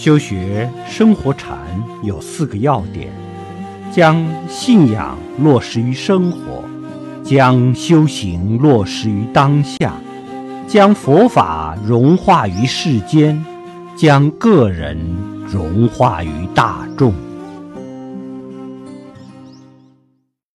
[0.00, 1.58] 修学生活禅
[2.02, 3.12] 有四个要点
[3.92, 6.64] 将信仰落实于生活
[7.22, 9.92] 将修行落实于当下
[10.66, 13.44] 将佛法融化于世间
[13.94, 14.96] 将个人
[15.46, 17.29] 融化于大众。